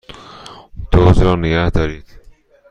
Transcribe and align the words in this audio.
دزد 0.91 1.21
را 1.23 1.35
نگهدارید! 1.35 2.05